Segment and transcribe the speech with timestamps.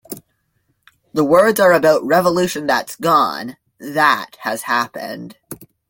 [1.13, 5.37] The words are about revolution that's gone, that has happened.